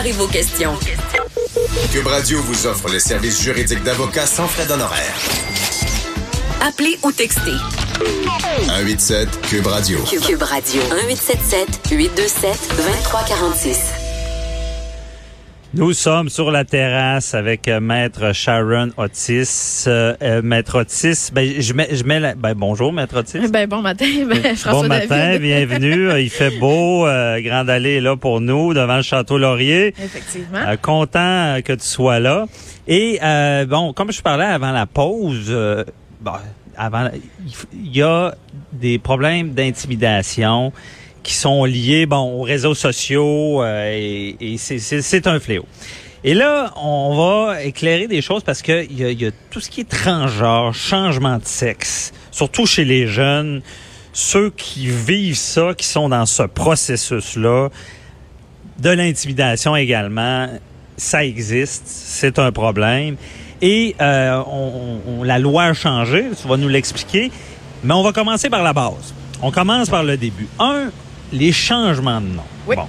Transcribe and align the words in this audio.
Préparez 0.00 0.16
vos 0.16 0.28
questions. 0.28 0.72
Cube 1.92 2.06
Radio 2.06 2.40
vous 2.40 2.66
offre 2.66 2.88
les 2.88 3.00
services 3.00 3.42
juridiques 3.42 3.82
d'avocats 3.82 4.24
sans 4.24 4.48
frais 4.48 4.64
d'honoraires. 4.64 5.14
Appelez 6.66 6.98
ou 7.02 7.12
textez. 7.12 7.52
187 8.64 9.28
Cube 9.42 9.66
Radio. 9.66 9.98
Cube 10.04 10.42
Radio. 10.42 10.80
1877 10.84 11.80
827 11.90 12.58
2346. 12.78 13.99
Nous 15.72 15.92
sommes 15.92 16.28
sur 16.28 16.50
la 16.50 16.64
terrasse 16.64 17.32
avec 17.32 17.68
euh, 17.68 17.78
Maître 17.78 18.34
Sharon 18.34 18.90
Otis. 18.96 19.84
Euh, 19.86 20.16
euh, 20.20 20.42
Maître 20.42 20.80
Otis, 20.80 21.30
ben, 21.32 21.60
je 21.60 21.72
mets, 21.74 21.94
je 21.94 22.02
mets 22.02 22.18
la, 22.18 22.34
ben, 22.34 22.54
bonjour, 22.54 22.92
Maître 22.92 23.18
Otis. 23.18 23.48
Ben, 23.48 23.68
bon 23.68 23.80
matin, 23.80 24.06
ben, 24.28 24.56
François 24.56 24.82
Bon 24.82 24.88
matin, 24.88 25.38
bienvenue. 25.38 26.10
Il 26.20 26.28
fait 26.28 26.58
beau. 26.58 27.06
Euh, 27.06 27.40
Grande 27.40 27.70
Allée 27.70 27.98
est 27.98 28.00
là 28.00 28.16
pour 28.16 28.40
nous, 28.40 28.74
devant 28.74 28.96
le 28.96 29.02
Château 29.02 29.38
Laurier. 29.38 29.94
Effectivement. 30.02 30.58
Content 30.82 31.60
que 31.64 31.74
tu 31.74 31.86
sois 31.86 32.18
là. 32.18 32.46
Et 32.88 33.20
euh, 33.22 33.64
bon, 33.64 33.92
comme 33.92 34.10
je 34.10 34.22
parlais 34.22 34.46
avant 34.46 34.72
la 34.72 34.86
pause, 34.86 35.46
euh, 35.50 35.84
bon, 36.20 36.32
avant, 36.76 37.08
il 37.72 37.96
y 37.96 38.02
a 38.02 38.34
des 38.72 38.98
problèmes 38.98 39.50
d'intimidation 39.52 40.72
qui 41.22 41.34
sont 41.34 41.64
liés 41.64 42.06
bon 42.06 42.40
aux 42.40 42.42
réseaux 42.42 42.74
sociaux 42.74 43.62
euh, 43.62 43.90
et, 43.92 44.36
et 44.54 44.56
c'est- 44.58 45.26
un 45.26 45.38
fléau. 45.40 45.66
Et 46.22 46.34
là, 46.34 46.72
on 46.76 47.14
va 47.16 47.62
éclairer 47.64 48.06
des 48.06 48.20
choses 48.20 48.42
parce 48.42 48.60
que 48.62 48.84
il 48.84 48.98
y 49.10 49.14
y 49.22 49.26
a 49.26 49.30
tout 49.50 49.60
ce 49.60 49.70
qui 49.70 49.80
est 49.80 49.88
transgenre, 49.88 50.74
changement 50.74 51.38
de 51.38 51.44
sexe, 51.46 52.12
surtout 52.30 52.66
chez 52.66 52.84
les 52.84 53.06
jeunes, 53.06 53.62
ceux 54.12 54.50
qui 54.50 54.86
vivent 54.88 55.36
ça, 55.36 55.72
qui 55.76 55.86
sont 55.86 56.08
dans 56.10 56.26
ce 56.26 56.42
processus-là, 56.42 57.68
de 58.78 58.90
l'intimidation 58.90 59.76
également, 59.76 60.48
ça 60.96 61.24
existe, 61.24 61.84
c'est 61.86 62.38
un 62.38 62.52
problème. 62.52 63.16
Et 63.62 63.94
euh, 64.00 64.42
on, 64.46 65.00
on- 65.06 65.22
la 65.22 65.38
loi 65.38 65.64
a 65.64 65.72
changé, 65.74 66.24
tu 66.40 66.48
vas 66.48 66.56
nous 66.56 66.68
l'expliquer, 66.68 67.30
mais 67.84 67.94
on 67.94 68.02
va 68.02 68.12
commencer 68.12 68.50
par 68.50 68.62
la 68.62 68.72
base. 68.72 69.14
On 69.42 69.50
commence 69.50 69.88
par 69.88 70.02
le 70.02 70.16
début. 70.18 70.48
Un, 70.58 70.90
les 71.32 71.52
changements 71.52 72.20
de 72.20 72.26
nom. 72.26 72.44
Oui. 72.66 72.76
Bon. 72.76 72.86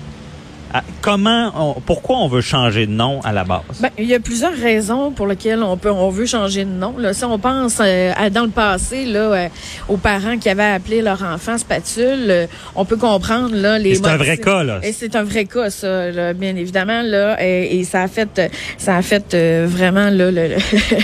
Ah, 0.73 0.83
Comment, 1.01 1.51
on- 1.55 1.81
pourquoi 1.81 2.17
on 2.17 2.27
veut 2.27 2.41
changer 2.41 2.85
de 2.85 2.91
nom 2.91 3.21
à 3.23 3.31
la 3.33 3.43
base? 3.43 3.61
Ben, 3.81 3.89
il 3.97 4.05
y 4.05 4.13
a 4.13 4.19
plusieurs 4.19 4.53
raisons 4.53 5.11
pour 5.11 5.25
lesquelles 5.25 5.63
on 5.63 5.75
peut, 5.75 5.89
on 5.91 6.09
veut 6.11 6.27
changer 6.27 6.63
de 6.63 6.69
nom. 6.69 6.93
Là, 6.97 7.13
si 7.13 7.25
on 7.25 7.39
pense 7.39 7.79
euh, 7.81 8.11
à, 8.15 8.29
dans 8.29 8.43
le 8.43 8.49
passé, 8.51 9.05
là, 9.05 9.19
euh, 9.19 9.47
aux 9.89 9.97
parents 9.97 10.37
qui 10.37 10.47
avaient 10.47 10.63
appelé 10.63 11.01
leur 11.01 11.23
enfant 11.23 11.57
spatule, 11.57 12.27
euh, 12.29 12.45
on 12.75 12.85
peut 12.85 12.97
comprendre 12.97 13.55
là 13.55 13.79
les. 13.79 13.95
C'est 13.95 14.07
un 14.07 14.17
vrai 14.17 14.37
cas, 14.37 14.63
là. 14.63 14.79
Et 14.83 14.93
c'est 14.93 15.15
un 15.15 15.23
vrai 15.23 15.45
cas, 15.45 15.71
ça, 15.71 16.11
là, 16.11 16.33
bien 16.33 16.55
évidemment 16.55 17.01
là, 17.01 17.35
et, 17.43 17.79
et 17.79 17.83
ça 17.83 18.03
a 18.03 18.07
fait, 18.07 18.39
ça 18.77 18.95
a 18.95 19.01
fait 19.01 19.35
vraiment 19.65 20.09
là, 20.11 20.29
le, 20.29 20.49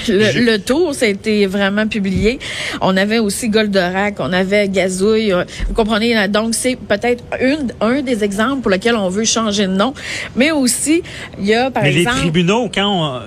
le, 0.08 0.46
le, 0.46 0.58
tour. 0.60 0.94
Ça 0.94 1.06
a 1.08 1.10
été 1.10 1.48
vraiment 1.48 1.88
publié. 1.88 2.38
On 2.82 2.96
avait 2.96 3.20
aussi 3.20 3.50
Goldorak, 3.50 4.16
on 4.20 4.32
avait 4.32 4.70
Gazouille. 4.70 5.34
Vous 5.68 5.74
comprenez 5.74 6.14
là, 6.14 6.28
Donc 6.28 6.54
c'est 6.54 6.76
peut-être 6.76 7.24
une, 7.42 7.72
un 7.82 8.02
des 8.04 8.24
exemples 8.24 8.62
pour 8.62 8.70
lesquels 8.72 8.96
on 8.96 9.10
veut 9.10 9.24
changer 9.26 9.57
de 9.64 9.66
nom, 9.68 9.94
mais 10.36 10.52
aussi 10.52 11.02
il 11.40 11.46
y 11.46 11.54
a 11.54 11.72
par 11.72 11.84
Mais 11.84 11.96
exemple. 11.96 12.16
les 12.18 12.22
tribunaux, 12.22 12.70
quand 12.74 13.22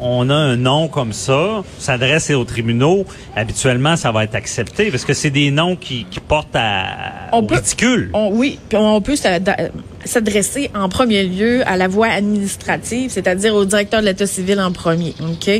on, 0.00 0.28
a 0.30 0.34
un 0.34 0.56
nom 0.56 0.88
comme 0.88 1.12
ça, 1.12 1.62
s'adresse 1.78 2.30
aux 2.30 2.44
tribunaux, 2.44 3.04
habituellement, 3.36 3.96
ça 3.96 4.10
va 4.12 4.24
être 4.24 4.34
accepté 4.34 4.90
parce 4.90 5.04
que 5.04 5.14
c'est 5.14 5.30
des 5.30 5.50
noms 5.50 5.76
qui, 5.76 6.04
qui 6.10 6.20
portent 6.20 6.54
à, 6.56 7.28
On 7.32 7.38
au 7.38 7.42
peut- 7.42 7.56
ridicule. 7.56 8.10
On, 8.12 8.30
oui, 8.32 8.58
puis 8.68 8.78
on 8.78 9.00
peut 9.00 9.16
s'ad- 9.16 9.70
s'adresser 10.04 10.70
en 10.74 10.88
premier 10.88 11.24
lieu 11.24 11.62
à 11.66 11.76
la 11.76 11.88
voie 11.88 12.06
administrative, 12.08 13.10
c'est-à-dire 13.10 13.54
au 13.54 13.64
directeur 13.64 14.00
de 14.00 14.06
l'État 14.06 14.26
civil 14.26 14.60
en 14.60 14.70
premier. 14.72 15.14
Ok, 15.20 15.50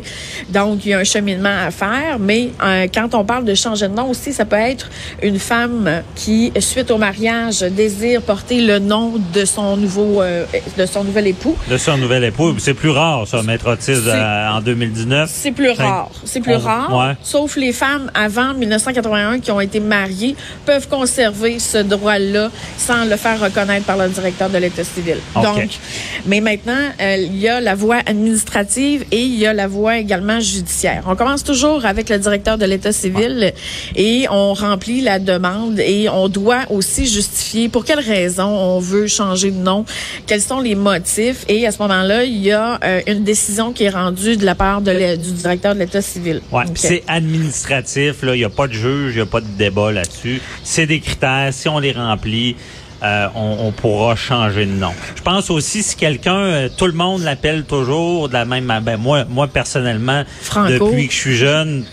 donc 0.51 0.85
il 0.85 0.91
y 0.91 0.95
a 0.95 0.99
un 0.99 1.05
cheminement 1.05 1.57
à 1.67 1.71
faire, 1.71 2.19
mais 2.21 2.51
euh, 2.63 2.87
quand 2.93 3.15
on 3.15 3.25
parle 3.25 3.45
de 3.45 3.55
changer 3.55 3.89
de 3.89 3.95
nom 3.95 4.09
aussi, 4.11 4.33
ça 4.33 4.45
peut 4.45 4.57
être 4.57 4.89
une 5.23 5.39
femme 5.39 6.03
qui, 6.15 6.53
suite 6.61 6.91
au 6.91 6.99
mariage, 6.99 7.61
désire 7.61 8.23
porter 8.23 8.61
le 8.61 8.79
nom 8.79 9.15
de 9.35 9.45
son 9.45 9.77
nouveau, 9.77 10.23
euh, 10.23 10.45
de 10.77 10.87
son 10.87 11.05
nouvel 11.05 11.27
époux. 11.27 11.57
De 11.69 11.77
son 11.77 11.97
nouvel 11.99 12.25
époux, 12.25 12.55
c'est 12.59 12.75
plus 12.75 12.91
rare, 12.91 13.27
ça, 13.27 13.43
maître 13.43 13.69
Otis, 13.71 13.93
euh, 14.07 14.49
en 14.51 14.61
2019. 14.61 15.31
C'est 15.33 15.53
plus 15.53 15.71
rare. 15.71 16.11
C'est 16.25 16.41
plus 16.41 16.55
on- 16.55 16.59
rare. 16.61 16.97
ouais. 16.97 17.15
Sauf 17.23 17.57
les 17.57 17.73
femmes 17.73 18.11
avant 18.15 18.55
1981 18.55 19.41
qui 19.41 19.51
ont 19.51 19.61
été 19.61 19.81
mariées 19.81 20.37
peuvent 20.65 20.89
conserver 20.89 21.59
ce 21.59 21.79
droit-là 21.79 22.51
sans 22.77 23.05
le 23.05 23.17
faire 23.17 23.41
reconnaître 23.41 23.85
par 23.85 23.97
le 23.97 24.09
directeur 24.09 24.28
de 24.31 24.59
l'État 24.59 24.85
civil. 24.85 25.19
Donc, 25.35 25.79
mais 26.27 26.41
maintenant, 26.41 26.89
euh, 27.01 27.17
il 27.17 27.39
y 27.39 27.49
a 27.49 27.61
la 27.61 27.75
voie 27.75 27.99
administrative 28.07 29.05
et 29.11 29.23
il 29.23 29.35
y 29.35 29.47
a 29.47 29.53
la 29.53 29.67
voie 29.67 29.99
également 29.99 30.41
judiciaire. 30.41 31.05
On 31.07 31.17
commence 31.17 31.45
toujours 31.45 31.85
avec 31.85 32.09
le 32.09 32.19
directeur 32.19 32.59
de 32.59 32.65
l'État 32.65 32.93
civil 32.93 33.53
et 33.97 34.27
on 34.31 34.55
remplit 34.55 35.01
la 35.01 35.19
demande 35.19 35.81
et 35.81 36.09
on 36.09 36.29
doit 36.29 36.65
aussi 36.71 37.07
justifier 37.07 37.69
pour 37.69 37.85
quelles 37.85 38.01
raisons 38.01 38.49
on 38.49 38.79
veut 38.79 39.07
changer 39.07 39.51
de 39.51 39.57
nom, 39.57 39.85
quels 40.27 40.43
sont 40.43 40.61
les 40.61 40.75
motifs 40.75 41.45
et 41.49 41.67
à 41.67 41.73
ce 41.73 41.79
moment-là, 41.83 42.25
il 42.25 42.39
y 42.39 42.53
a 42.53 42.79
euh, 42.85 43.01
une 43.07 43.25
décision 43.25 43.73
qui 43.73 43.85
est 43.85 43.91
rendue 43.91 44.37
de 44.37 44.45
la 44.45 44.55
part 44.55 44.81
de 44.81 45.17
du 45.17 45.33
directeur 45.33 45.75
de 45.75 45.81
l'État 45.81 46.03
civil. 46.03 46.41
Ouais, 46.51 46.65
c'est 46.75 47.03
administratif, 47.07 48.23
là, 48.23 48.35
il 48.35 48.39
n'y 48.39 48.45
a 48.45 48.51
pas 48.51 48.67
de 48.67 48.73
juge, 48.73 49.13
il 49.13 49.17
n'y 49.17 49.23
a 49.23 49.27
pas 49.27 49.41
de 49.41 49.47
débat 49.57 49.93
là-dessus. 49.93 50.41
C'est 50.65 50.87
des 50.87 51.01
critères, 51.01 51.53
si 51.53 51.69
on 51.69 51.79
les 51.79 51.93
remplit, 51.93 52.57
euh, 53.03 53.27
on, 53.35 53.57
on 53.67 53.73
pourra 53.73 54.17
changer 54.17 54.67
de 54.67 54.73
nom. 54.73 54.93
Je 55.17 55.23
pense 55.23 55.51
aussi 55.51 55.83
si 55.83 55.97
quelqu'un, 55.97 56.37
euh, 56.37 56.69
tout 56.77 56.87
le 56.87 56.93
monde 56.93 57.23
l'appelle 57.23 57.65
toujours 57.65 58.29
de 58.29 58.33
la 58.35 58.45
même 58.45 58.73
ben 58.83 58.97
moi 58.97 59.25
moi 59.29 59.47
personnellement 59.47 60.25
Franco. 60.41 60.73
depuis 60.73 61.07
que 61.09 61.13
je 61.15 61.19
suis 61.19 61.37
jeune 61.37 61.85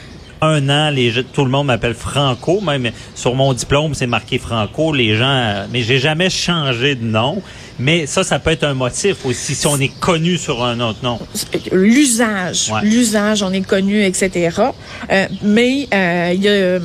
un 0.42 0.70
an, 0.70 0.90
les 0.90 1.14
tout 1.34 1.46
le 1.46 1.50
monde 1.52 1.68
m'appelle 1.68 1.94
Franco, 1.96 2.60
même 2.62 2.92
sur 3.16 3.36
mon 3.36 3.54
diplôme 3.54 3.94
c'est 3.96 4.06
marqué 4.08 4.38
Franco, 4.38 4.94
les 4.94 5.16
gens 5.16 5.26
euh, 5.28 5.66
mais 5.72 5.82
j'ai 5.82 6.00
jamais 6.00 6.30
changé 6.30 6.96
de 6.96 7.04
nom. 7.06 7.42
Mais 7.78 8.06
ça, 8.06 8.24
ça 8.24 8.40
peut 8.40 8.52
être 8.52 8.64
un 8.64 8.74
motif 8.74 9.26
aussi 9.26 9.54
si 9.54 9.68
on 9.68 9.78
est 9.82 9.92
connu 10.00 10.38
sur 10.38 10.64
un 10.64 10.80
autre 10.80 11.00
nom. 11.04 11.20
l'usage, 11.74 12.72
Ouais. 12.72 12.80
l'usage, 12.84 13.44
on 13.44 13.52
est 13.52 13.66
connu, 13.68 14.04
etc. 14.04 14.50
Euh, 15.12 15.28
mais 15.44 15.88
euh, 15.94 16.32
il 16.34 16.42
y 16.42 16.48
a, 16.48 16.52
euh, 16.52 16.80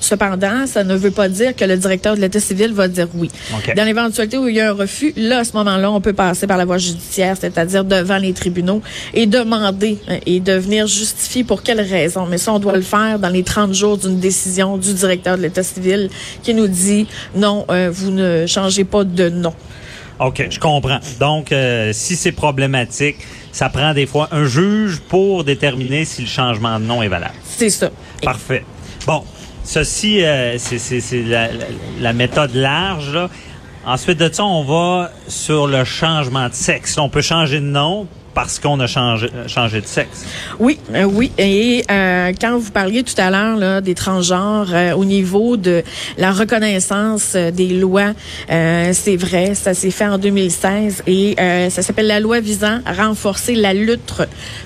cependant, 0.00 0.66
ça 0.66 0.84
ne 0.84 0.96
veut 0.96 1.10
pas 1.10 1.28
dire 1.28 1.54
que 1.54 1.64
le 1.64 1.76
directeur 1.76 2.16
de 2.16 2.20
l'État 2.20 2.40
civil 2.40 2.72
va 2.72 2.88
dire 2.88 3.08
oui. 3.14 3.30
Dans 3.76 3.84
l'éventualité 3.84 4.38
où 4.38 4.48
il 4.48 4.56
y 4.56 4.60
a 4.60 4.70
un 4.70 4.74
refus, 4.74 5.12
là, 5.16 5.38
à 5.38 5.44
ce 5.44 5.52
moment-là, 5.54 5.90
on 5.90 6.00
peut 6.00 6.12
passer 6.12 6.46
par 6.46 6.56
la 6.56 6.64
voie 6.64 6.78
judiciaire, 6.78 7.36
c'est-à-dire 7.38 7.84
devant 7.84 8.18
les 8.18 8.32
tribunaux 8.32 8.82
et 9.14 9.26
demander 9.26 9.98
euh, 10.08 10.18
et 10.26 10.40
de 10.40 10.52
venir 10.52 10.86
justifier 10.86 11.44
pour 11.44 11.62
quelle 11.62 11.80
raison. 11.80 12.26
Mais 12.26 12.38
ça, 12.38 12.52
on 12.52 12.58
doit 12.58 12.76
le 12.76 12.82
faire 12.82 13.18
dans 13.18 13.28
les 13.28 13.42
30 13.42 13.72
jours 13.74 13.98
d'une 13.98 14.18
décision 14.18 14.76
du 14.76 14.94
directeur 14.94 15.36
de 15.36 15.42
l'État 15.42 15.62
civil 15.62 16.10
qui 16.42 16.54
nous 16.54 16.68
dit 16.68 17.06
non, 17.34 17.64
euh, 17.70 17.90
vous 17.92 18.10
ne 18.10 18.46
changez 18.46 18.84
pas 18.84 19.04
de 19.04 19.28
nom. 19.28 19.54
OK, 20.20 20.48
je 20.50 20.58
comprends. 20.58 20.98
Donc, 21.20 21.52
euh, 21.52 21.92
si 21.92 22.16
c'est 22.16 22.32
problématique, 22.32 23.16
ça 23.52 23.68
prend 23.68 23.94
des 23.94 24.06
fois 24.06 24.28
un 24.32 24.44
juge 24.44 25.00
pour 25.08 25.44
déterminer 25.44 26.04
si 26.04 26.22
le 26.22 26.28
changement 26.28 26.80
de 26.80 26.84
nom 26.84 27.02
est 27.02 27.08
valable. 27.08 27.34
C'est 27.44 27.70
ça. 27.70 27.90
Parfait. 28.22 28.64
Bon, 29.08 29.24
ceci, 29.64 30.22
euh, 30.22 30.58
c'est- 30.58 31.24
la, 31.98 32.12
méthode 32.12 32.54
large. 32.54 33.18
Ensuite 33.86 34.18
de 34.18 34.30
ça, 34.30 34.44
on 34.44 34.64
va 34.64 35.10
sur 35.28 35.66
le 35.66 35.82
changement 35.84 36.50
de 36.50 36.52
sexe. 36.52 36.98
On 36.98 37.08
peut 37.08 37.22
changer 37.22 37.58
de 37.58 37.64
nom 37.64 38.06
parce 38.38 38.60
qu'on 38.60 38.78
a 38.78 38.86
changé, 38.86 39.30
changé 39.48 39.80
de 39.80 39.86
sexe. 39.86 40.24
Oui, 40.60 40.78
euh, 40.94 41.02
oui. 41.02 41.32
Et 41.38 41.84
euh, 41.90 42.32
quand 42.40 42.56
vous 42.56 42.70
parliez 42.70 43.02
tout 43.02 43.20
à 43.20 43.30
l'heure 43.30 43.82
des 43.82 43.96
transgenres 43.96 44.72
euh, 44.72 44.92
au 44.92 45.04
niveau 45.04 45.56
de 45.56 45.82
la 46.18 46.30
reconnaissance 46.30 47.32
euh, 47.34 47.50
des 47.50 47.66
lois, 47.66 48.12
euh, 48.48 48.90
c'est 48.92 49.16
vrai, 49.16 49.56
ça 49.56 49.74
s'est 49.74 49.90
fait 49.90 50.06
en 50.06 50.18
2016 50.18 51.02
et 51.08 51.34
euh, 51.40 51.68
ça 51.68 51.82
s'appelle 51.82 52.06
la 52.06 52.20
loi 52.20 52.38
visant 52.38 52.78
à 52.86 52.92
renforcer 52.92 53.56
la 53.56 53.74
lutte 53.74 54.22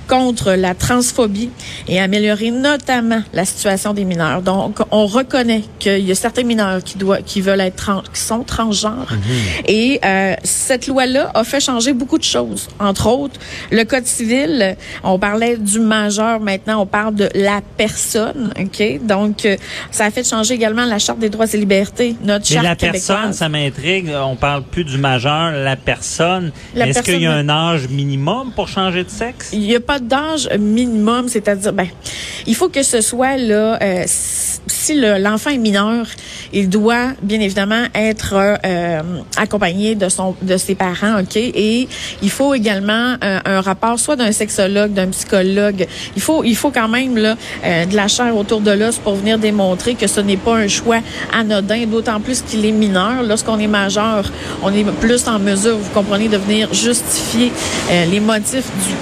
contre 0.07 0.53
la 0.53 0.75
transphobie 0.75 1.49
et 1.89 1.99
améliorer 1.99 2.51
notamment 2.51 3.23
la 3.33 3.47
situation 3.47 3.95
des 3.95 4.05
mineurs. 4.05 4.43
Donc, 4.43 4.81
on 4.91 5.07
reconnaît 5.07 5.63
qu'il 5.79 6.05
y 6.05 6.13
a 6.13 6.15
certains 6.15 6.43
mineurs 6.43 6.85
qui 6.85 6.99
doivent, 6.99 7.23
qui 7.25 7.41
veulent 7.41 7.63
être 7.63 7.77
trans, 7.77 8.03
qui 8.13 8.21
sont 8.21 8.43
transgenres. 8.43 9.09
Et 9.67 9.99
euh, 10.05 10.35
cette 10.45 10.89
loi-là 10.89 11.31
a 11.33 11.43
fait 11.43 11.61
changer 11.61 11.95
beaucoup 11.95 12.19
de 12.19 12.23
choses. 12.23 12.69
Entre 12.79 13.07
autres, 13.07 13.41
le 13.71 13.85
code 13.85 14.07
civil, 14.07 14.77
on 15.03 15.19
parlait 15.19 15.57
du 15.57 15.81
majeur, 15.81 16.41
maintenant 16.41 16.83
on 16.83 16.87
parle 16.87 17.15
de 17.15 17.29
la 17.35 17.61
personne. 17.77 18.53
Ok, 18.59 19.05
donc 19.05 19.45
euh, 19.45 19.57
ça 19.91 20.07
a 20.07 20.11
fait 20.11 20.29
changer 20.29 20.55
également 20.55 20.85
la 20.85 20.99
charte 20.99 21.19
des 21.19 21.29
droits 21.29 21.47
et 21.53 21.57
libertés, 21.57 22.17
notre 22.23 22.47
Mais 22.49 22.55
charte 22.55 22.65
la 22.65 22.77
personne, 22.77 23.33
ça 23.33 23.49
m'intrigue. 23.49 24.11
On 24.15 24.37
parle 24.37 24.63
plus 24.63 24.85
du 24.85 24.99
majeur, 24.99 25.53
la 25.53 25.77
personne. 25.77 26.53
La 26.75 26.89
Est-ce 26.89 27.03
qu'il 27.03 27.21
y 27.21 27.27
a 27.27 27.33
un 27.33 27.49
âge 27.49 27.89
minimum 27.89 28.53
pour 28.55 28.69
changer 28.69 29.05
de 29.05 29.11
sexe? 29.11 29.51
Il 29.53 29.61
n'y 29.61 29.77
a 29.77 29.81
pas 29.81 29.99
d'âge 29.99 30.49
minimum, 30.59 31.29
c'est-à-dire, 31.29 31.73
ben, 31.73 31.89
il 32.47 32.55
faut 32.55 32.69
que 32.69 32.83
ce 32.83 33.01
soit 33.01 33.37
là, 33.37 33.79
euh, 33.83 34.05
si- 34.83 34.93
si 34.93 35.01
le- 35.01 35.19
l'enfant 35.19 35.51
est 35.51 35.59
mineur, 35.59 36.07
il 36.53 36.69
doit 36.69 37.09
bien 37.23 37.41
évidemment 37.41 37.85
être 37.95 38.35
euh, 38.65 39.01
accompagné 39.37 39.95
de 39.95 40.09
son, 40.09 40.35
de 40.43 40.57
ses 40.57 40.75
parents, 40.75 41.21
ok, 41.21 41.37
et 41.37 41.89
il 42.23 42.31
faut 42.31 42.55
également 42.55 43.15
euh, 43.25 43.39
un 43.45 43.61
rapport 43.61 43.99
soit 43.99 44.17
d'un 44.17 44.33
sexologue, 44.33 44.93
d'un 44.93 45.09
psychologue. 45.09 45.87
Il 46.17 46.23
faut, 46.23 46.45
il 46.45 46.57
faut 46.57 46.71
quand 46.71 46.89
même 46.89 47.17
là 47.17 47.37
euh, 47.65 47.85
de 47.87 47.97
la 47.97 48.09
chair 48.09 48.37
autour 48.37 48.61
de 48.61 48.71
l'os 48.71 48.97
pour 48.99 49.15
venir 49.15 49.39
démontrer 49.39 49.95
que 49.95 50.07
ce 50.07 50.21
n'est 50.21 50.37
pas 50.37 50.57
un 50.57 50.69
choix 50.69 51.01
anodin, 51.33 51.87
d'autant 51.87 52.21
plus 52.21 52.43
qu'il 52.43 52.65
est 52.67 52.73
mineur. 52.73 53.23
Lorsqu'on 53.23 53.59
est 53.59 53.67
majeur, 53.67 54.31
on 54.63 54.73
est 54.73 54.85
plus 55.01 55.27
en 55.29 55.39
mesure, 55.39 55.77
vous 55.79 55.91
comprenez, 55.91 56.29
de 56.29 56.37
venir 56.37 56.73
justifier 56.73 57.53
euh, 57.91 58.05
les 58.07 58.21
motifs 58.21 58.71
du, 58.85 58.93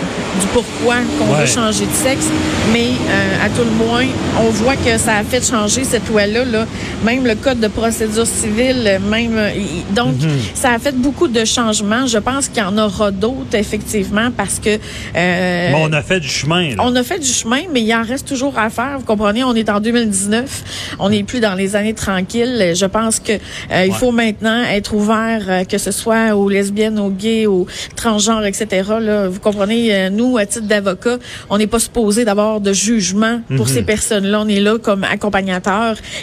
du 0.41 0.47
pourquoi 0.53 0.97
qu'on 1.19 1.31
Ouais. 1.35 1.41
veut 1.43 1.47
changer 1.47 1.87
de 1.87 1.93
sexe. 1.93 2.27
Mais 2.73 2.89
euh, 3.09 3.45
à 3.47 3.49
tout 3.51 3.63
le 3.65 3.87
moins, 3.87 4.05
on 4.41 4.51
voit 4.51 4.77
que 4.77 4.99
ça 4.99 5.17
a 5.19 5.23
fait 5.25 5.45
changer 5.45 5.70
cette 5.85 6.09
loi-là. 6.09 6.45
Là. 6.45 6.67
Même 7.05 7.27
le 7.27 7.35
code 7.35 7.61
de 7.61 7.69
procédure 7.69 8.27
civile, 8.27 9.01
même 9.09 9.37
euh, 9.37 9.51
donc 9.95 10.15
ça 10.55 10.71
a 10.73 10.79
fait 10.79 10.95
beaucoup 10.97 11.29
de 11.29 11.45
changements. 11.45 12.07
Je 12.07 12.19
pense 12.19 12.49
qu'il 12.49 12.63
y 12.63 12.67
en 12.67 12.77
aura 12.79 13.11
d'autres 13.11 13.55
effectivement 13.55 14.31
parce 14.37 14.59
que 14.59 14.79
euh, 15.17 15.73
Bon, 15.73 15.89
on 15.89 15.93
a 15.93 16.03
fait 16.03 16.21
du 16.21 16.29
chemin. 16.29 16.71
là. 16.71 16.77
on 16.85 16.95
a 16.97 17.03
fait 17.03 17.19
du 17.19 17.27
chemin, 17.27 17.61
mais 17.73 17.83
il 17.83 17.95
en 17.95 18.03
reste 18.03 18.27
toujours 18.29 18.59
à 18.59 18.71
faire. 18.71 18.99
Vous 18.99 19.05
comprenez, 19.05 19.45
on 19.45 19.55
est 19.55 19.69
en 19.71 19.81
2019. 19.81 20.97
On 20.99 21.11
n'est 21.11 21.23
plus 21.23 21.41
dans 21.41 21.55
les 21.55 21.77
années 21.77 21.95
tranquilles. 21.95 22.73
Je 22.75 22.87
pense 22.87 23.21
que 23.21 23.33
euh, 23.33 23.87
il 23.87 23.93
faut 23.95 24.13
maintenant 24.13 24.63
être 24.65 24.95
ouvert, 24.95 25.43
euh, 25.49 25.65
que 25.65 25.79
ce 25.79 25.91
soit 25.93 26.35
aux 26.35 26.49
lesbiennes, 26.49 26.99
aux 26.99 27.11
gays, 27.11 27.47
aux 27.47 27.67
transgenres, 27.97 28.45
etc. 28.45 28.89
Là, 29.01 29.29
vous 29.29 29.41
comprenez, 29.41 30.11
nous, 30.11 30.37
à 30.39 30.47
titre 30.47 30.67
d'avocat, 30.67 31.19
on 31.49 31.59
n'est 31.59 31.67
pas 31.67 31.79
supposé 31.79 32.25
d'avoir 32.25 32.61
de 32.61 32.73
jugement 32.73 33.41
pour 33.57 33.69
ces 33.69 33.83
personnes-là. 33.83 34.41
On 34.41 34.49
est 34.49 34.61
là 34.61 34.79
comme 34.79 35.05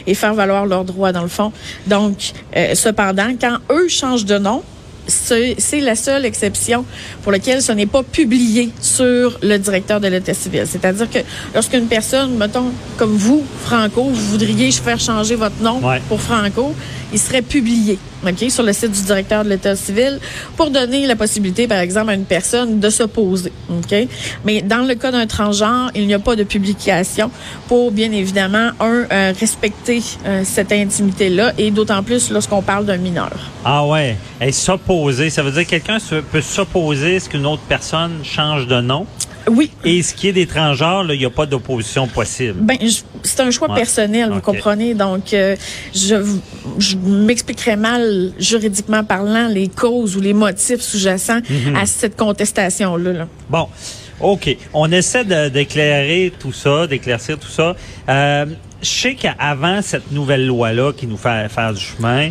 et 0.06 0.14
faire 0.14 0.34
valoir 0.34 0.66
leurs 0.66 0.86
droits, 0.86 1.12
dans 1.12 1.22
le 1.22 1.28
fond. 1.28 1.52
Donc, 1.86 2.34
euh, 2.56 2.76
cependant, 2.76 3.34
quand 3.40 3.58
eux 3.72 3.88
changent 3.88 4.26
de 4.26 4.38
nom, 4.38 4.64
c'est 5.08 5.80
la 5.80 5.96
seule 5.96 6.26
exception 6.26 6.86
pour 7.24 7.32
laquelle 7.32 7.62
ce 7.62 7.72
n'est 7.72 7.86
pas 7.86 8.04
publié 8.04 8.70
sur 8.82 9.38
le 9.42 9.58
directeur 9.58 10.00
de 10.00 10.08
l'état 10.08 10.34
civil. 10.34 10.64
C'est-à-dire 10.66 11.10
que 11.10 11.20
lorsqu'une 11.54 11.88
personne, 11.88 12.36
mettons, 12.38 12.72
comme 12.98 13.16
vous, 13.16 13.44
Franco, 13.64 14.04
vous 14.04 14.14
voudriez 14.32 14.72
faire 14.72 15.00
changer 15.00 15.36
votre 15.36 15.62
nom 15.62 15.80
Ouais. 15.84 16.02
pour 16.10 16.20
Franco, 16.22 16.74
il 17.14 17.20
serait 17.20 17.42
publié, 17.42 17.98
OK, 18.26 18.50
sur 18.50 18.64
le 18.64 18.74
site 18.74 18.92
du 18.92 19.02
directeur 19.04 19.46
de 19.46 19.50
l'état 19.50 19.76
civil 19.78 20.20
pour 20.58 20.70
donner 20.72 21.08
la 21.08 21.16
possibilité, 21.16 21.66
par 21.68 21.80
exemple, 21.80 22.10
à 22.10 22.16
une 22.16 22.26
personne 22.26 22.80
de 22.82 22.90
s'opposer, 22.90 23.54
OK? 23.70 23.96
Mais 24.44 24.62
dans 24.62 24.86
le 24.86 24.94
cas 24.96 25.12
d'un 25.12 25.26
transgenre, 25.26 25.90
il 25.96 26.06
n'y 26.06 26.14
a 26.14 26.20
pas 26.20 26.36
de 26.36 26.44
publication 26.44 27.32
pour, 27.70 27.92
bien 27.92 28.12
évidemment, 28.12 28.72
un, 28.82 29.06
euh, 29.10 29.34
respecter 29.40 30.02
euh, 30.26 30.42
cette 30.44 30.72
intimité-là 30.74 31.54
et 31.58 31.72
d'autant 31.72 32.04
plus 32.04 32.30
lorsqu'on 32.30 32.62
parle 32.62 32.86
d'un 32.86 32.98
mineur. 32.98 33.32
Ah 33.64 33.86
ouais. 33.86 34.18
Et 34.42 34.52
s'opposer, 34.52 34.97
ça 35.30 35.44
veut 35.44 35.52
dire 35.52 35.64
que 35.66 35.70
quelqu'un 35.70 35.98
peut 36.32 36.42
s'opposer 36.42 37.16
à 37.18 37.20
ce 37.20 37.30
qu'une 37.30 37.46
autre 37.46 37.62
personne 37.68 38.24
change 38.24 38.68
de 38.68 38.82
nom? 38.82 39.06
Oui, 39.50 39.72
Et 39.86 40.04
ce 40.04 40.14
qui 40.14 40.28
est 40.28 40.34
des 40.34 40.46
transgenres, 40.46 41.06
il 41.14 41.20
n'y 41.20 41.26
a 41.26 41.30
pas 41.30 41.46
d'opposition 41.46 42.06
possible. 42.08 42.56
Ben, 42.60 42.76
c'est 43.24 43.40
un 43.40 43.50
choix 43.50 43.70
Ouais. 43.70 43.76
personnel, 43.76 44.30
vous 44.30 44.42
comprenez? 44.42 44.94
Donc, 44.94 45.34
euh, 45.34 45.56
je, 45.96 46.16
je 46.80 46.98
m'expliquerai 46.98 47.78
mal, 47.78 48.34
juridiquement 48.38 49.06
parlant, 49.06 49.48
les 49.48 49.70
causes 49.70 50.18
ou 50.18 50.20
les 50.22 50.34
motifs 50.34 50.82
sous-jacents 50.82 51.40
Mhm. 51.50 51.76
à 51.78 51.86
cette 51.86 52.18
contestation-là. 52.18 53.14
là. 53.14 53.28
Bon, 53.50 53.68
OK. 54.20 54.58
On 54.74 54.92
essaie 54.92 55.24
d'éclairer 55.50 56.34
tout 56.38 56.52
ça, 56.52 56.86
d'éclaircir 56.88 57.38
tout 57.40 57.48
ça. 57.48 57.74
Euh, 58.10 58.46
je 58.82 58.88
sais 58.88 59.16
qu'avant 59.16 59.82
cette 59.82 60.12
nouvelle 60.12 60.46
loi-là 60.46 60.92
qui 60.92 61.08
nous 61.08 61.18
fait 61.18 61.48
faire 61.50 61.74
du 61.74 61.80
chemin, 61.82 62.30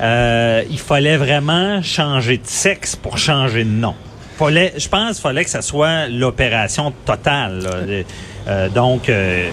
euh, 0.00 0.62
il 0.70 0.78
fallait 0.78 1.16
vraiment 1.16 1.82
changer 1.82 2.38
de 2.38 2.46
sexe 2.46 2.96
pour 2.96 3.18
changer 3.18 3.64
de 3.64 3.70
nom. 3.70 3.94
Fallait, 4.38 4.74
je 4.76 4.88
pense 4.88 5.14
qu'il 5.14 5.22
fallait 5.22 5.44
que 5.44 5.50
ça 5.50 5.62
soit 5.62 6.08
l'opération 6.08 6.92
totale. 7.04 7.62
là. 7.62 8.04
Euh, 8.48 8.68
donc, 8.68 9.08
euh, 9.08 9.48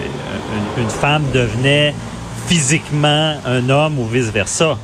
une, 0.78 0.90
femme 0.90 1.24
devenait 1.34 1.94
physiquement 2.48 3.36
un 3.46 3.70
homme 3.70 3.98
ou 3.98 4.06
vice-versa. 4.06 4.78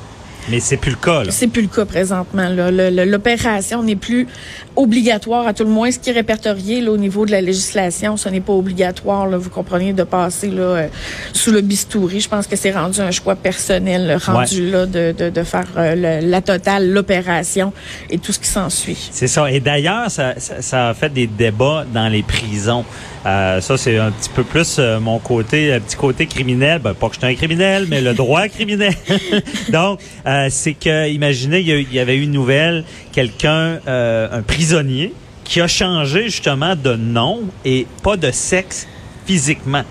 Mais 0.50 0.60
c'est 0.60 0.78
plus 0.78 0.92
le 0.92 0.98
cas. 0.98 1.24
Là. 1.24 1.32
C'est 1.32 1.48
plus 1.48 1.62
le 1.62 1.68
cas 1.68 1.86
présentement. 1.86 2.50
là. 2.50 2.72
Le- 2.72 2.90
le- 2.90 3.06
L'opération 3.06 3.84
n'est 3.84 3.96
plus 3.96 4.28
obligatoire, 4.76 5.46
à 5.48 5.54
tout 5.54 5.64
le 5.64 5.70
moins 5.70 5.92
ce 5.92 6.00
qui 6.00 6.10
est 6.10 6.14
répertorié 6.14 6.82
là, 6.82 6.92
au 6.92 6.98
niveau 6.98 7.26
de 7.26 7.32
la 7.32 7.42
législation. 7.42 8.18
Ce 8.18 8.30
n'est 8.30 8.40
pas 8.42 8.54
obligatoire, 8.54 9.28
là, 9.28 9.38
vous 9.38 9.50
comprenez, 9.50 9.94
de 9.94 10.04
passer 10.04 10.48
là, 10.48 10.62
euh, 10.62 10.88
sous 11.34 11.52
le 11.52 11.62
bistouri. 11.62 12.20
Je 12.22 12.30
pense 12.30 12.48
que 12.48 12.56
c'est 12.56 12.72
rendu 12.72 13.00
un 13.02 13.12
choix 13.12 13.36
personnel, 13.36 14.08
là, 14.08 14.18
rendu 14.18 14.70
là, 14.72 14.86
de, 14.86 15.14
de, 15.18 15.30
de 15.30 15.44
faire 15.44 15.66
euh, 15.78 15.96
le- 16.22 16.28
la 16.30 16.42
totale, 16.42 16.90
l'opération 16.92 17.74
et 18.10 18.18
tout 18.18 18.32
ce 18.32 18.40
qui 18.40 18.48
s'ensuit. 18.48 19.10
C'est 19.12 19.28
ça. 19.28 19.52
Et 19.52 19.60
d'ailleurs, 19.60 20.10
ça, 20.10 20.34
ça, 20.38 20.62
ça 20.62 20.90
a 20.90 20.94
fait 20.94 21.10
des 21.12 21.28
débats 21.28 21.86
dans 21.94 22.08
les 22.08 22.24
prisons. 22.24 22.86
Euh, 23.26 23.60
ça, 23.60 23.76
c'est 23.78 23.98
un 23.98 24.12
petit 24.12 24.30
peu 24.30 24.44
plus 24.46 24.78
euh, 24.80 24.98
mon 25.02 25.20
côté, 25.20 25.74
un 25.74 25.82
petit 25.82 25.98
côté 25.98 26.26
criminel. 26.26 26.80
Ben, 26.80 26.94
pas 26.94 27.10
que 27.10 27.16
je 27.16 27.20
suis 27.20 27.28
un 27.28 27.36
criminel, 27.36 27.86
mais 27.90 28.00
le 28.00 28.14
droit 28.14 28.48
criminel. 28.48 28.94
Donc, 29.70 30.00
euh, 30.26 30.39
c'est 30.50 30.74
que, 30.74 31.10
imaginez, 31.10 31.60
il 31.60 31.94
y 31.94 32.00
avait 32.00 32.16
eu 32.16 32.24
une 32.24 32.32
nouvelle, 32.32 32.84
quelqu'un, 33.12 33.80
euh, 33.88 34.28
un 34.32 34.42
prisonnier, 34.42 35.14
qui 35.44 35.62
a 35.62 35.68
changé 35.68 36.26
justement 36.26 36.76
de 36.76 36.96
nom 36.96 37.42
et 37.66 37.88
pas 38.04 38.18
de 38.18 38.32
sexe 38.32 38.88
physiquement, 39.26 39.84